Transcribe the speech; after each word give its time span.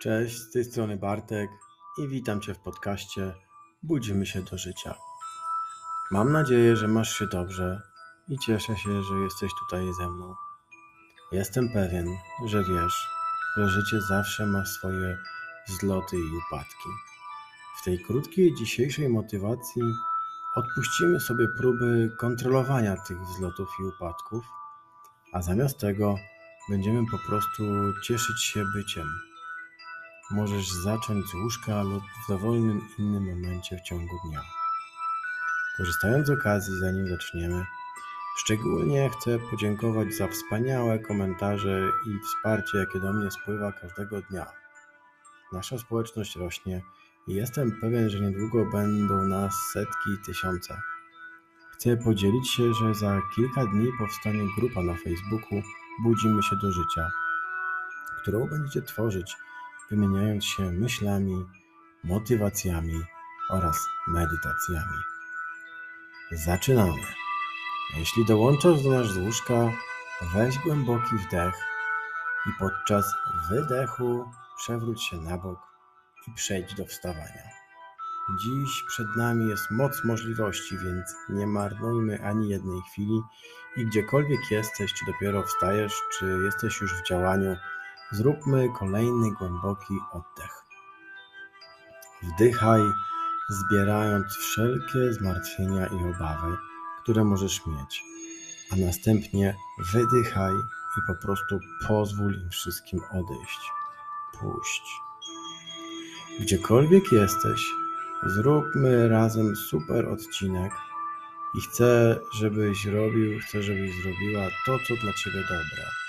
Cześć, 0.00 0.38
z 0.38 0.50
tej 0.50 0.64
strony 0.64 0.96
Bartek 0.96 1.50
i 1.98 2.08
witam 2.08 2.40
Cię 2.40 2.54
w 2.54 2.58
podcaście 2.58 3.34
Budzimy 3.82 4.26
się 4.26 4.42
do 4.42 4.58
życia. 4.58 4.94
Mam 6.10 6.32
nadzieję, 6.32 6.76
że 6.76 6.88
masz 6.88 7.18
się 7.18 7.26
dobrze 7.26 7.82
i 8.28 8.38
cieszę 8.38 8.76
się, 8.76 9.02
że 9.02 9.14
jesteś 9.14 9.50
tutaj 9.60 9.82
ze 10.00 10.10
mną. 10.10 10.34
Jestem 11.32 11.68
pewien, 11.72 12.06
że 12.46 12.64
wiesz, 12.64 13.08
że 13.56 13.68
życie 13.68 14.00
zawsze 14.08 14.46
ma 14.46 14.66
swoje 14.66 15.18
wzloty 15.68 16.16
i 16.16 16.36
upadki. 16.46 16.88
W 17.80 17.84
tej 17.84 17.98
krótkiej 17.98 18.54
dzisiejszej 18.54 19.08
motywacji 19.08 19.82
odpuścimy 20.56 21.20
sobie 21.20 21.46
próby 21.58 22.16
kontrolowania 22.18 22.96
tych 22.96 23.20
wzlotów 23.20 23.68
i 23.80 23.84
upadków, 23.84 24.44
a 25.32 25.42
zamiast 25.42 25.78
tego 25.78 26.14
będziemy 26.70 27.02
po 27.10 27.18
prostu 27.28 27.64
cieszyć 28.02 28.42
się 28.42 28.64
byciem 28.74 29.27
Możesz 30.30 30.70
zacząć 30.70 31.26
z 31.26 31.34
łóżka 31.34 31.82
lub 31.82 32.02
w 32.02 32.28
dowolnym 32.28 32.80
innym 32.98 33.24
momencie 33.24 33.76
w 33.76 33.82
ciągu 33.82 34.16
dnia. 34.24 34.40
Korzystając 35.76 36.26
z 36.26 36.30
okazji, 36.30 36.78
zanim 36.80 37.08
zaczniemy, 37.08 37.64
szczególnie 38.36 39.10
chcę 39.10 39.38
podziękować 39.50 40.14
za 40.14 40.28
wspaniałe 40.28 40.98
komentarze 40.98 41.90
i 42.06 42.18
wsparcie, 42.24 42.78
jakie 42.78 43.00
do 43.00 43.12
mnie 43.12 43.30
spływa 43.30 43.72
każdego 43.72 44.22
dnia. 44.22 44.46
Nasza 45.52 45.78
społeczność 45.78 46.36
rośnie 46.36 46.82
i 47.28 47.34
jestem 47.34 47.80
pewien, 47.80 48.10
że 48.10 48.20
niedługo 48.20 48.64
będą 48.66 49.22
nas 49.22 49.54
setki 49.72 50.10
i 50.14 50.26
tysiące. 50.26 50.80
Chcę 51.72 51.96
podzielić 51.96 52.50
się, 52.50 52.74
że 52.74 52.94
za 52.94 53.20
kilka 53.36 53.66
dni 53.66 53.88
powstanie 53.98 54.42
grupa 54.58 54.82
na 54.82 54.94
Facebooku 54.94 55.62
Budzimy 56.02 56.42
się 56.42 56.56
do 56.56 56.72
życia, 56.72 57.10
którą 58.22 58.46
będziecie 58.46 58.82
tworzyć 58.82 59.36
wymieniając 59.90 60.44
się 60.44 60.72
myślami, 60.72 61.46
motywacjami 62.04 63.00
oraz 63.50 63.88
medytacjami. 64.08 64.98
Zaczynamy. 66.32 67.02
Jeśli 67.96 68.24
dołączasz 68.24 68.82
do 68.82 68.90
nas 68.90 69.06
z 69.06 69.16
łóżka, 69.16 69.72
weź 70.34 70.58
głęboki 70.58 71.16
wdech 71.16 71.54
i 72.46 72.50
podczas 72.58 73.14
wydechu 73.50 74.30
przewróć 74.56 75.02
się 75.02 75.16
na 75.16 75.38
bok 75.38 75.58
i 76.28 76.34
przejdź 76.34 76.74
do 76.74 76.86
wstawania. 76.86 77.42
Dziś 78.40 78.84
przed 78.88 79.16
nami 79.16 79.48
jest 79.48 79.70
moc 79.70 80.04
możliwości, 80.04 80.78
więc 80.78 81.16
nie 81.28 81.46
marnujmy 81.46 82.22
ani 82.24 82.48
jednej 82.48 82.80
chwili 82.82 83.20
i 83.76 83.86
gdziekolwiek 83.86 84.50
jesteś, 84.50 84.92
czy 84.94 85.06
dopiero 85.06 85.42
wstajesz, 85.42 86.02
czy 86.18 86.38
jesteś 86.44 86.80
już 86.80 86.94
w 86.94 87.06
działaniu, 87.08 87.56
Zróbmy 88.12 88.68
kolejny 88.78 89.32
głęboki 89.32 89.94
oddech. 90.12 90.64
Wdychaj, 92.22 92.80
zbierając 93.48 94.26
wszelkie 94.36 95.12
zmartwienia 95.12 95.86
i 95.86 96.14
obawy, 96.14 96.56
które 97.02 97.24
możesz 97.24 97.66
mieć, 97.66 98.02
a 98.72 98.76
następnie 98.76 99.56
wydychaj 99.92 100.52
i 100.98 101.00
po 101.06 101.14
prostu 101.14 101.58
pozwól 101.88 102.34
im 102.34 102.50
wszystkim 102.50 103.00
odejść. 103.10 103.72
Puść. 104.40 104.82
Gdziekolwiek 106.40 107.12
jesteś, 107.12 107.60
zróbmy 108.26 109.08
razem 109.08 109.56
super 109.56 110.08
odcinek 110.08 110.72
i 111.54 111.60
chcę, 111.60 112.20
żebyś 112.34 112.86
robił, 112.86 113.40
chcę, 113.40 113.62
żebyś 113.62 114.02
zrobiła 114.02 114.48
to, 114.66 114.78
co 114.78 114.94
dla 114.96 115.12
ciebie 115.12 115.42
dobre. 115.42 116.07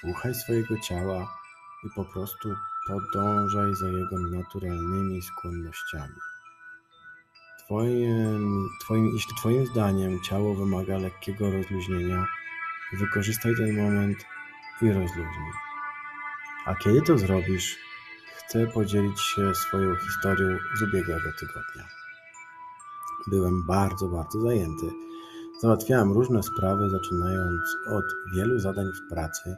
Słuchaj 0.00 0.34
swojego 0.34 0.78
ciała 0.78 1.38
i 1.84 1.90
po 1.94 2.04
prostu 2.04 2.48
podążaj 2.88 3.74
za 3.74 3.88
jego 3.88 4.18
naturalnymi 4.18 5.22
skłonnościami. 5.22 6.14
Twoim, 7.58 8.68
twoim, 8.80 9.10
jeśli 9.14 9.34
Twoim 9.36 9.66
zdaniem 9.66 10.20
ciało 10.22 10.54
wymaga 10.54 10.98
lekkiego 10.98 11.50
rozluźnienia, 11.50 12.26
wykorzystaj 12.92 13.52
ten 13.56 13.76
moment 13.76 14.18
i 14.82 14.88
rozluźnij. 14.88 15.52
A 16.66 16.74
kiedy 16.74 17.02
to 17.02 17.18
zrobisz, 17.18 17.76
chcę 18.36 18.66
podzielić 18.66 19.20
się 19.20 19.54
swoją 19.54 19.96
historią 19.96 20.58
z 20.78 20.82
ubiegłego 20.82 21.32
tygodnia. 21.38 21.88
Byłem 23.26 23.66
bardzo, 23.66 24.08
bardzo 24.08 24.40
zajęty. 24.40 24.90
Załatwiałem 25.58 26.12
różne 26.12 26.42
sprawy, 26.42 26.90
zaczynając 26.90 27.76
od 27.86 28.04
wielu 28.34 28.58
zadań 28.58 28.86
w 28.86 29.10
pracy 29.10 29.56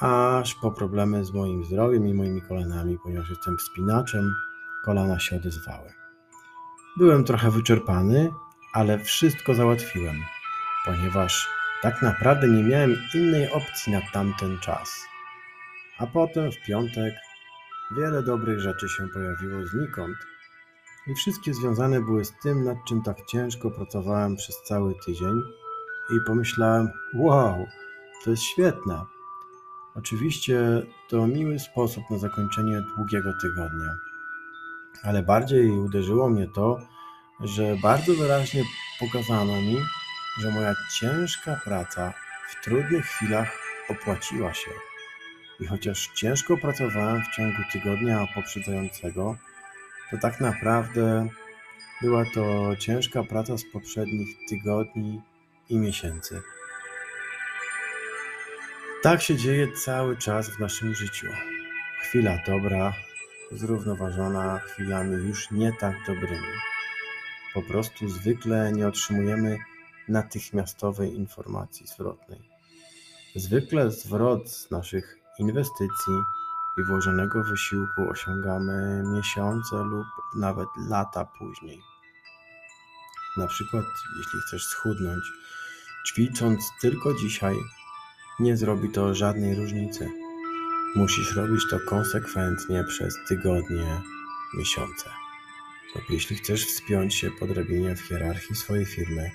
aż 0.00 0.54
po 0.54 0.70
problemy 0.70 1.24
z 1.24 1.32
moim 1.32 1.64
zdrowiem 1.64 2.08
i 2.08 2.14
moimi 2.14 2.42
kolanami, 2.42 2.98
ponieważ 3.02 3.30
jestem 3.30 3.58
wspinaczem, 3.58 4.34
kolana 4.84 5.18
się 5.18 5.36
odezwały. 5.36 5.92
Byłem 6.96 7.24
trochę 7.24 7.50
wyczerpany, 7.50 8.30
ale 8.72 8.98
wszystko 8.98 9.54
załatwiłem, 9.54 10.16
ponieważ 10.84 11.48
tak 11.82 12.02
naprawdę 12.02 12.48
nie 12.48 12.62
miałem 12.62 12.96
innej 13.14 13.52
opcji 13.52 13.92
na 13.92 14.00
tamten 14.12 14.58
czas. 14.58 15.06
A 15.98 16.06
potem 16.06 16.52
w 16.52 16.66
piątek 16.66 17.14
wiele 17.96 18.22
dobrych 18.22 18.60
rzeczy 18.60 18.88
się 18.88 19.08
pojawiło 19.08 19.66
znikąd 19.66 20.16
i 21.06 21.14
wszystkie 21.14 21.54
związane 21.54 22.00
były 22.00 22.24
z 22.24 22.32
tym, 22.42 22.64
nad 22.64 22.76
czym 22.88 23.02
tak 23.02 23.16
ciężko 23.26 23.70
pracowałem 23.70 24.36
przez 24.36 24.62
cały 24.62 24.94
tydzień 25.06 25.40
i 26.10 26.20
pomyślałem, 26.26 26.88
wow, 27.14 27.66
to 28.24 28.30
jest 28.30 28.42
świetne. 28.42 29.13
Oczywiście 29.94 30.58
to 31.08 31.26
miły 31.26 31.58
sposób 31.58 32.04
na 32.10 32.18
zakończenie 32.18 32.82
długiego 32.96 33.32
tygodnia, 33.42 33.96
ale 35.02 35.22
bardziej 35.22 35.70
uderzyło 35.70 36.30
mnie 36.30 36.48
to, 36.54 36.80
że 37.40 37.76
bardzo 37.82 38.14
wyraźnie 38.14 38.62
pokazano 39.00 39.52
mi, 39.60 39.76
że 40.40 40.50
moja 40.50 40.74
ciężka 41.00 41.60
praca 41.64 42.12
w 42.50 42.64
trudnych 42.64 43.06
chwilach 43.06 43.58
opłaciła 43.88 44.54
się. 44.54 44.70
I 45.60 45.66
chociaż 45.66 46.10
ciężko 46.14 46.56
pracowałem 46.56 47.22
w 47.22 47.36
ciągu 47.36 47.62
tygodnia 47.72 48.26
poprzedzającego, 48.34 49.36
to 50.10 50.18
tak 50.18 50.40
naprawdę 50.40 51.28
była 52.02 52.24
to 52.34 52.76
ciężka 52.76 53.24
praca 53.24 53.58
z 53.58 53.64
poprzednich 53.72 54.28
tygodni 54.48 55.20
i 55.68 55.78
miesięcy. 55.78 56.42
Tak 59.04 59.22
się 59.22 59.36
dzieje 59.36 59.72
cały 59.72 60.16
czas 60.16 60.48
w 60.48 60.58
naszym 60.58 60.94
życiu. 60.94 61.26
Chwila 62.02 62.38
dobra, 62.46 62.92
zrównoważona 63.52 64.58
chwilami 64.58 65.28
już 65.28 65.50
nie 65.50 65.72
tak 65.72 65.96
dobrymi. 66.06 66.54
Po 67.54 67.62
prostu 67.62 68.08
zwykle 68.08 68.72
nie 68.72 68.88
otrzymujemy 68.88 69.58
natychmiastowej 70.08 71.14
informacji 71.14 71.86
zwrotnej. 71.86 72.50
Zwykle 73.36 73.90
zwrot 73.90 74.50
z 74.50 74.70
naszych 74.70 75.18
inwestycji 75.38 76.14
i 76.78 76.82
włożonego 76.82 77.44
wysiłku 77.44 78.08
osiągamy 78.10 79.02
miesiące 79.16 79.76
lub 79.76 80.06
nawet 80.36 80.68
lata 80.88 81.24
później. 81.24 81.80
Na 83.36 83.46
przykład, 83.46 83.84
jeśli 84.18 84.40
chcesz 84.40 84.66
schudnąć, 84.66 85.24
ćwicząc 86.06 86.72
tylko 86.80 87.14
dzisiaj, 87.14 87.56
nie 88.40 88.56
zrobi 88.56 88.90
to 88.90 89.14
żadnej 89.14 89.54
różnicy. 89.54 90.08
Musisz 90.96 91.36
robić 91.36 91.60
to 91.70 91.80
konsekwentnie 91.80 92.84
przez 92.84 93.14
tygodnie, 93.28 94.00
miesiące. 94.58 95.10
Lub 95.94 96.10
jeśli 96.10 96.36
chcesz 96.36 96.66
wspiąć 96.66 97.14
się 97.14 97.30
po 97.30 97.46
w 97.96 98.00
hierarchii 98.00 98.56
swojej 98.56 98.86
firmy, 98.86 99.30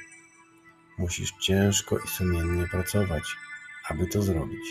musisz 0.98 1.32
ciężko 1.42 1.98
i 1.98 2.08
sumiennie 2.08 2.68
pracować, 2.68 3.24
aby 3.90 4.08
to 4.08 4.22
zrobić. 4.22 4.64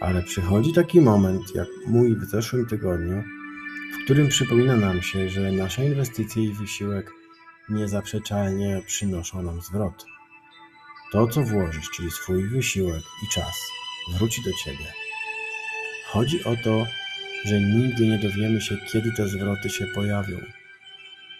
Ale 0.00 0.22
przychodzi 0.22 0.72
taki 0.72 1.00
moment, 1.00 1.54
jak 1.54 1.68
mój 1.86 2.16
w 2.16 2.24
zeszłym 2.24 2.66
tygodniu, 2.66 3.22
w 3.94 4.04
którym 4.04 4.28
przypomina 4.28 4.76
nam 4.76 5.02
się, 5.02 5.28
że 5.28 5.52
nasze 5.52 5.86
inwestycje 5.86 6.44
i 6.44 6.52
wysiłek 6.52 7.12
niezaprzeczalnie 7.68 8.82
przynoszą 8.86 9.42
nam 9.42 9.60
zwrot. 9.60 10.06
To, 11.12 11.26
co 11.26 11.42
włożysz, 11.42 11.90
czyli 11.90 12.10
swój 12.10 12.48
wysiłek 12.48 13.02
i 13.24 13.28
czas, 13.28 13.56
wróci 14.08 14.42
do 14.42 14.50
ciebie. 14.64 14.92
Chodzi 16.06 16.44
o 16.44 16.56
to, 16.64 16.86
że 17.44 17.60
nigdy 17.60 18.06
nie 18.06 18.18
dowiemy 18.18 18.60
się, 18.60 18.76
kiedy 18.92 19.12
te 19.12 19.28
zwroty 19.28 19.70
się 19.70 19.86
pojawią. 19.86 20.38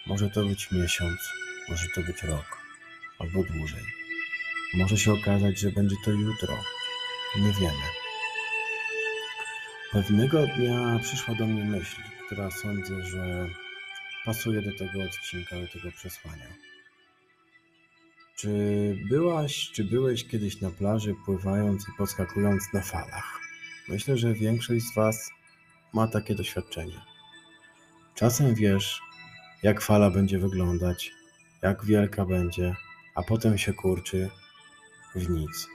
Może 0.06 0.30
to 0.30 0.44
być 0.44 0.70
miesiąc, 0.70 1.20
może 1.69 1.86
to 1.94 2.00
być 2.00 2.22
rok, 2.22 2.58
albo 3.19 3.42
dłużej. 3.42 3.84
Może 4.74 4.96
się 4.96 5.12
okazać, 5.12 5.58
że 5.58 5.70
będzie 5.70 5.96
to 6.04 6.10
jutro. 6.10 6.58
Nie 7.36 7.52
wiemy. 7.52 7.86
Pewnego 9.92 10.46
dnia 10.46 10.98
przyszła 11.02 11.34
do 11.34 11.46
mnie 11.46 11.64
myśl, 11.64 11.96
która 12.26 12.50
sądzę, 12.50 13.04
że 13.04 13.48
pasuje 14.24 14.62
do 14.62 14.78
tego 14.78 15.02
odcinka, 15.04 15.60
do 15.60 15.69
tego 15.69 15.92
przesłania. 15.92 16.71
Czy 18.43 18.99
byłaś, 19.09 19.71
czy 19.73 19.85
byłeś 19.85 20.25
kiedyś 20.25 20.61
na 20.61 20.71
plaży 20.71 21.15
pływając 21.25 21.89
i 21.89 21.93
podskakując 21.99 22.62
na 22.73 22.81
falach? 22.81 23.41
Myślę, 23.89 24.17
że 24.17 24.35
większość 24.35 24.85
z 24.85 24.94
Was 24.94 25.31
ma 25.94 26.06
takie 26.06 26.35
doświadczenie. 26.35 27.00
Czasem 28.15 28.55
wiesz, 28.55 29.00
jak 29.62 29.81
fala 29.81 30.11
będzie 30.11 30.39
wyglądać, 30.39 31.12
jak 31.62 31.85
wielka 31.85 32.25
będzie, 32.25 32.77
a 33.15 33.23
potem 33.23 33.59
się 33.59 33.73
kurczy 33.73 34.31
w 35.15 35.31
nic. 35.31 35.69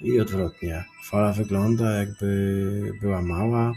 I 0.00 0.20
odwrotnie. 0.20 0.84
Fala 1.04 1.32
wygląda, 1.32 1.92
jakby 1.92 2.92
była 3.00 3.22
mała, 3.22 3.72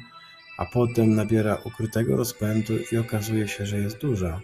a 0.57 0.65
potem 0.65 1.15
nabiera 1.15 1.55
ukrytego 1.63 2.15
rozpędu 2.15 2.73
i 2.91 2.97
okazuje 2.97 3.47
się, 3.47 3.65
że 3.65 3.77
jest 3.77 3.97
duża. 3.97 4.41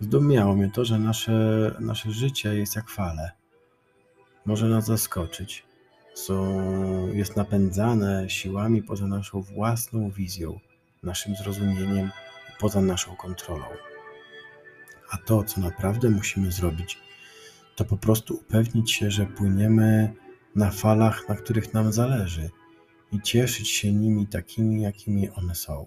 Zdumiało 0.00 0.56
mnie 0.56 0.70
to, 0.70 0.84
że 0.84 0.98
nasze, 0.98 1.74
nasze 1.80 2.12
życie 2.12 2.54
jest 2.54 2.76
jak 2.76 2.90
fale. 2.90 3.30
Może 4.46 4.68
nas 4.68 4.86
zaskoczyć. 4.86 5.66
Są, 6.14 6.62
jest 7.12 7.36
napędzane 7.36 8.30
siłami 8.30 8.82
poza 8.82 9.06
naszą 9.06 9.40
własną 9.40 10.10
wizją, 10.10 10.60
naszym 11.02 11.36
zrozumieniem, 11.36 12.10
poza 12.60 12.80
naszą 12.80 13.16
kontrolą. 13.16 13.64
A 15.10 15.16
to, 15.16 15.44
co 15.44 15.60
naprawdę 15.60 16.10
musimy 16.10 16.52
zrobić, 16.52 16.98
to 17.76 17.84
po 17.84 17.96
prostu 17.96 18.34
upewnić 18.34 18.92
się, 18.92 19.10
że 19.10 19.26
płyniemy 19.26 20.14
na 20.56 20.70
falach, 20.70 21.28
na 21.28 21.34
których 21.34 21.74
nam 21.74 21.92
zależy 21.92 22.50
i 23.12 23.20
cieszyć 23.20 23.68
się 23.68 23.92
nimi 23.92 24.26
takimi, 24.26 24.82
jakimi 24.82 25.30
one 25.30 25.54
są, 25.54 25.86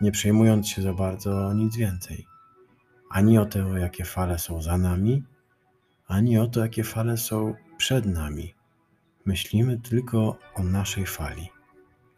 nie 0.00 0.12
przejmując 0.12 0.68
się 0.68 0.82
za 0.82 0.92
bardzo 0.92 1.52
nic 1.52 1.76
więcej. 1.76 2.31
Ani 3.12 3.38
o 3.38 3.46
to, 3.46 3.76
jakie 3.78 4.04
fale 4.04 4.38
są 4.38 4.62
za 4.62 4.78
nami, 4.78 5.22
ani 6.06 6.38
o 6.38 6.46
to, 6.46 6.60
jakie 6.60 6.84
fale 6.84 7.16
są 7.16 7.54
przed 7.76 8.06
nami. 8.06 8.54
Myślimy 9.24 9.78
tylko 9.78 10.38
o 10.54 10.62
naszej 10.62 11.06
fali. 11.06 11.48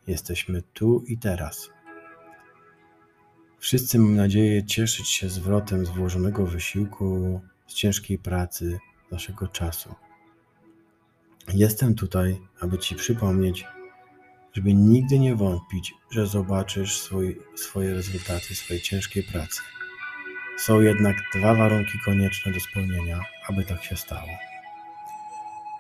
Jesteśmy 0.07 0.63
tu 0.63 1.05
i 1.07 1.19
teraz. 1.19 1.71
Wszyscy, 3.59 3.99
mam 3.99 4.15
nadzieję, 4.17 4.65
cieszyć 4.65 5.09
się 5.09 5.29
zwrotem 5.29 5.87
z 5.87 5.89
włożonego 5.89 6.47
wysiłku, 6.47 7.41
z 7.67 7.75
ciężkiej 7.75 8.19
pracy, 8.19 8.79
naszego 9.11 9.49
czasu. 9.49 9.95
Jestem 11.55 11.95
tutaj, 11.95 12.41
aby 12.61 12.79
Ci 12.79 12.95
przypomnieć, 12.95 13.67
żeby 14.53 14.75
nigdy 14.75 15.19
nie 15.19 15.37
wątpić, 15.37 15.95
że 16.11 16.27
zobaczysz 16.27 17.01
swój, 17.01 17.41
swoje 17.55 17.95
rezultaty 17.95 18.55
swojej 18.55 18.83
ciężkiej 18.83 19.23
pracy. 19.23 19.61
Są 20.57 20.81
jednak 20.81 21.17
dwa 21.35 21.55
warunki 21.55 21.99
konieczne 22.05 22.53
do 22.53 22.61
spełnienia, 22.61 23.21
aby 23.49 23.65
tak 23.65 23.85
się 23.85 23.97
stało. 23.97 24.29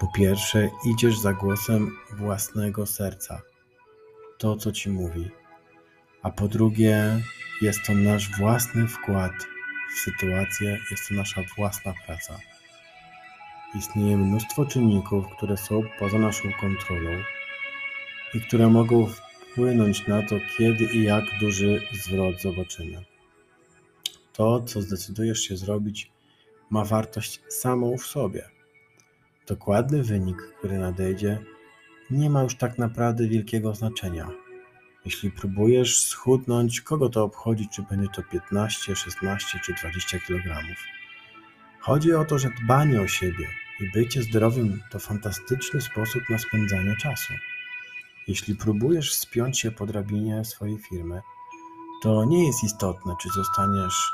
Po 0.01 0.07
pierwsze, 0.07 0.71
idziesz 0.87 1.19
za 1.19 1.33
głosem 1.33 1.97
własnego 2.13 2.87
serca, 2.87 3.43
to 4.39 4.57
co 4.57 4.73
ci 4.73 4.91
mówi, 4.91 5.31
a 6.23 6.31
po 6.31 6.49
drugie, 6.49 7.21
jest 7.63 7.79
to 7.87 7.95
nasz 7.95 8.39
własny 8.39 8.89
wkład 8.89 9.33
w 9.95 9.99
sytuację, 9.99 10.79
jest 10.91 11.09
to 11.09 11.15
nasza 11.15 11.43
własna 11.57 11.95
praca. 12.07 12.39
Istnieje 13.79 14.17
mnóstwo 14.17 14.67
czynników, 14.67 15.25
które 15.37 15.57
są 15.57 15.83
poza 15.99 16.19
naszą 16.19 16.53
kontrolą 16.61 17.11
i 18.35 18.41
które 18.41 18.69
mogą 18.69 19.07
wpłynąć 19.07 20.07
na 20.07 20.23
to, 20.23 20.37
kiedy 20.59 20.85
i 20.85 21.03
jak 21.03 21.25
duży 21.41 21.83
zwrot 21.93 22.43
zobaczymy. 22.43 23.14
To, 24.37 24.63
co 24.63 24.83
zdecydujesz 24.83 25.41
się 25.41 25.57
zrobić, 25.57 26.13
ma 26.71 26.85
wartość 26.85 27.41
samą 27.49 27.97
w 27.99 28.07
sobie. 28.07 28.49
Dokładny 29.47 30.03
wynik, 30.03 30.37
który 30.59 30.79
nadejdzie, 30.79 31.39
nie 32.11 32.31
ma 32.31 32.43
już 32.43 32.57
tak 32.57 32.79
naprawdę 32.79 33.29
wielkiego 33.29 33.75
znaczenia. 33.75 34.31
Jeśli 35.05 35.31
próbujesz 35.31 35.99
schudnąć, 35.99 36.81
kogo 36.81 37.09
to 37.09 37.25
obchodzi, 37.25 37.69
czy 37.69 37.83
będzie 37.83 38.09
to 38.09 38.23
15, 38.23 38.97
16 38.97 39.59
czy 39.65 39.75
20 39.75 40.19
kg. 40.19 40.63
Chodzi 41.81 42.13
o 42.13 42.25
to, 42.25 42.39
że 42.39 42.51
dbanie 42.65 43.01
o 43.01 43.09
siebie 43.09 43.49
i 43.81 43.91
bycie 43.91 44.23
zdrowym 44.23 44.83
to 44.91 44.99
fantastyczny 44.99 45.81
sposób 45.81 46.23
na 46.31 46.39
spędzanie 46.39 46.97
czasu. 46.97 47.33
Jeśli 48.29 48.55
próbujesz 48.55 49.15
spiąć 49.15 49.61
się 49.61 49.71
po 49.71 49.87
drabinie 49.87 50.45
swojej 50.45 50.79
firmy, 50.79 51.21
to 52.03 52.25
nie 52.25 52.47
jest 52.47 52.65
istotne, 52.65 53.15
czy 53.23 53.29
zostaniesz 53.29 54.13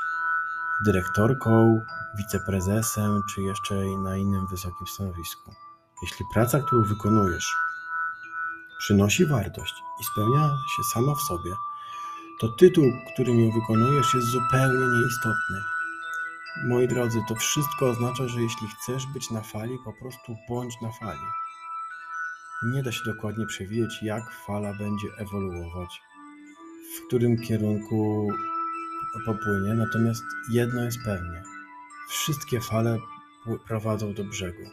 dyrektorką, 0.85 1.81
wiceprezesem, 2.17 3.21
czy 3.29 3.41
jeszcze 3.41 3.75
na 3.75 4.17
innym 4.17 4.47
wysokim 4.47 4.87
stanowisku. 4.87 5.51
Jeśli 6.01 6.25
praca, 6.33 6.59
którą 6.59 6.83
wykonujesz, 6.83 7.55
przynosi 8.79 9.25
wartość 9.25 9.73
i 10.01 10.03
spełnia 10.03 10.49
się 10.75 10.83
sama 10.93 11.15
w 11.15 11.21
sobie, 11.21 11.51
to 12.39 12.47
tytuł, 12.47 12.85
którym 13.13 13.39
ją 13.39 13.51
wykonujesz, 13.51 14.13
jest 14.13 14.27
zupełnie 14.27 14.85
nieistotny. 14.99 15.61
Moi 16.63 16.87
drodzy, 16.87 17.19
to 17.27 17.35
wszystko 17.35 17.89
oznacza, 17.89 18.27
że 18.27 18.41
jeśli 18.41 18.67
chcesz 18.67 19.05
być 19.13 19.31
na 19.31 19.41
fali, 19.41 19.77
po 19.85 19.93
prostu 19.93 20.35
bądź 20.49 20.73
na 20.81 20.91
fali. 20.91 21.27
Nie 22.63 22.83
da 22.83 22.91
się 22.91 23.03
dokładnie 23.05 23.45
przewidzieć, 23.45 24.03
jak 24.03 24.23
fala 24.47 24.73
będzie 24.73 25.07
ewoluować, 25.17 26.01
w 26.97 27.07
którym 27.07 27.41
kierunku 27.41 28.29
popłynie, 29.25 29.73
natomiast 29.73 30.23
jedno 30.49 30.83
jest 30.83 30.97
pewne: 31.05 31.43
wszystkie 32.09 32.61
fale 32.61 32.97
prowadzą 33.67 34.13
do 34.13 34.23
brzegu. 34.23 34.63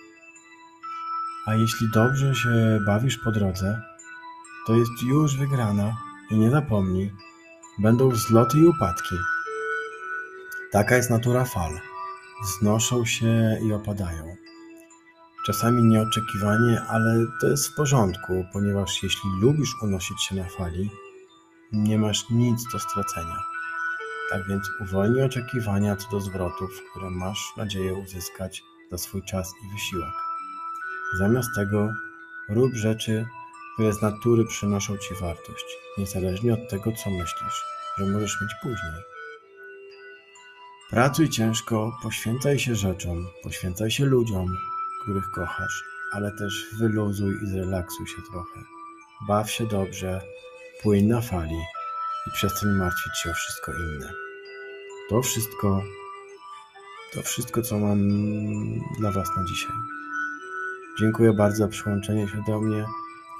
A 1.46 1.54
jeśli 1.54 1.90
dobrze 1.90 2.34
się 2.34 2.80
bawisz 2.86 3.18
po 3.18 3.32
drodze, 3.32 3.82
to 4.66 4.76
jest 4.76 5.02
już 5.02 5.36
wygrana 5.36 5.96
i 6.30 6.38
nie 6.38 6.50
zapomnij, 6.50 7.12
będą 7.78 8.08
wzloty 8.08 8.58
i 8.58 8.66
upadki. 8.66 9.14
Taka 10.72 10.96
jest 10.96 11.10
natura 11.10 11.44
fal. 11.44 11.80
Wznoszą 12.44 13.04
się 13.04 13.58
i 13.62 13.72
opadają. 13.72 14.36
Czasami 15.46 15.82
nieoczekiwanie, 15.82 16.82
ale 16.88 17.26
to 17.40 17.46
jest 17.46 17.68
w 17.68 17.74
porządku, 17.74 18.44
ponieważ 18.52 19.02
jeśli 19.02 19.30
lubisz 19.40 19.82
unosić 19.82 20.22
się 20.22 20.34
na 20.34 20.44
fali, 20.44 20.90
nie 21.72 21.98
masz 21.98 22.30
nic 22.30 22.72
do 22.72 22.78
stracenia. 22.78 23.57
Tak 24.30 24.48
więc 24.48 24.70
uwolnij 24.80 25.22
oczekiwania 25.22 25.96
co 25.96 26.10
do 26.10 26.20
zwrotów, 26.20 26.70
które 26.90 27.10
masz 27.10 27.52
nadzieję 27.56 27.94
uzyskać 27.94 28.62
za 28.90 28.98
swój 28.98 29.22
czas 29.22 29.52
i 29.64 29.72
wysiłek. 29.72 30.14
Zamiast 31.18 31.48
tego 31.56 31.92
rób 32.48 32.74
rzeczy, 32.74 33.26
które 33.74 33.92
z 33.92 34.02
natury 34.02 34.44
przynoszą 34.44 34.96
ci 34.96 35.14
wartość, 35.14 35.64
niezależnie 35.98 36.54
od 36.54 36.68
tego, 36.70 36.92
co 36.92 37.10
myślisz, 37.10 37.64
że 37.98 38.04
możesz 38.06 38.40
mieć 38.42 38.50
później. 38.62 39.02
Pracuj 40.90 41.28
ciężko, 41.28 41.98
poświęcaj 42.02 42.58
się 42.58 42.74
rzeczom, 42.74 43.26
poświęcaj 43.42 43.90
się 43.90 44.04
ludziom, 44.04 44.46
których 45.02 45.30
kochasz, 45.34 45.84
ale 46.12 46.32
też 46.32 46.66
wyluzuj 46.78 47.34
i 47.42 47.46
zrelaksuj 47.46 48.06
się 48.06 48.22
trochę. 48.30 48.60
Baw 49.28 49.50
się 49.50 49.66
dobrze, 49.66 50.20
płyń 50.82 51.04
na 51.04 51.20
fali 51.20 51.58
i 52.28 52.30
przestań 52.30 52.70
martwić 52.70 53.18
się 53.18 53.30
o 53.30 53.34
wszystko 53.34 53.72
inne. 53.72 54.12
To 55.08 55.22
wszystko, 55.22 55.82
to 57.12 57.22
wszystko, 57.22 57.62
co 57.62 57.78
mam 57.78 57.98
dla 58.98 59.12
Was 59.12 59.28
na 59.36 59.44
dzisiaj. 59.44 59.76
Dziękuję 61.00 61.32
bardzo 61.32 61.56
za 61.56 61.68
przyłączenie 61.68 62.28
się 62.28 62.42
do 62.46 62.60
mnie 62.60 62.84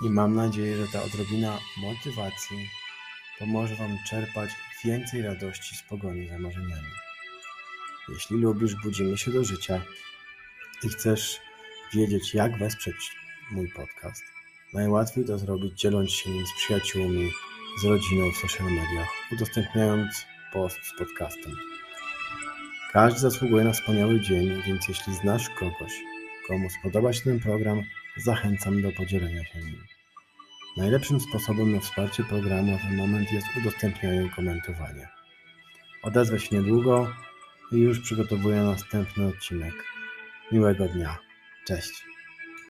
i 0.03 0.11
mam 0.11 0.35
nadzieję, 0.35 0.77
że 0.77 0.93
ta 0.93 1.03
odrobina 1.03 1.59
motywacji 1.83 2.69
pomoże 3.39 3.75
Wam 3.75 3.97
czerpać 4.11 4.51
więcej 4.85 5.23
radości 5.23 5.77
z 5.77 5.83
pogoni 5.83 6.29
za 6.29 6.39
marzeniami. 6.39 6.93
Jeśli 8.09 8.37
lubisz 8.37 8.75
Budzimy 8.75 9.19
się 9.19 9.31
do 9.31 9.45
życia 9.45 9.81
i 10.85 10.89
chcesz 10.89 11.41
wiedzieć, 11.95 12.35
jak 12.35 12.59
wesprzeć 12.59 13.17
mój 13.51 13.69
podcast, 13.69 14.23
najłatwiej 14.75 15.25
to 15.25 15.39
zrobić 15.39 15.81
dzieląc 15.81 16.11
się 16.11 16.31
nim 16.31 16.47
z 16.47 16.53
przyjaciółmi, 16.53 17.31
z 17.81 17.85
rodziną 17.85 18.33
w 18.33 18.37
social 18.37 18.67
mediach, 18.67 19.09
udostępniając 19.33 20.27
post 20.53 20.79
z 20.85 20.99
podcastem. 20.99 21.53
Każdy 22.93 23.21
zasługuje 23.21 23.65
na 23.65 23.73
wspaniały 23.73 24.21
dzień, 24.21 24.63
więc 24.67 24.89
jeśli 24.89 25.15
znasz 25.15 25.49
kogoś, 25.49 25.93
komu 26.49 26.71
spodoba 26.71 27.13
się 27.13 27.25
ten 27.25 27.41
program, 27.41 27.83
zachęcam 28.17 28.83
do 28.83 28.93
podzielenia 28.93 29.45
się 29.45 29.59
nim. 29.59 29.85
Najlepszym 30.77 31.21
sposobem 31.21 31.73
na 31.73 31.81
wsparcie 31.81 32.25
programu 32.25 32.73
na 32.73 32.79
ten 32.79 32.97
moment 32.97 33.33
jest 33.33 33.47
udostępnianie 33.57 34.23
i 34.23 34.31
komentowanie. 34.31 35.09
Odezwę 36.03 36.41
się 36.41 36.57
niedługo 36.57 37.13
i 37.73 37.77
już 37.77 38.01
przygotowuję 38.01 38.63
następny 38.63 39.27
odcinek. 39.27 39.75
Miłego 40.53 40.89
dnia. 40.89 41.19
Cześć. 41.67 42.08